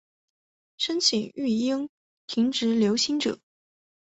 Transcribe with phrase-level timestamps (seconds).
[0.77, 1.91] 申请育婴留职
[2.25, 2.51] 停
[2.97, 3.37] 薪者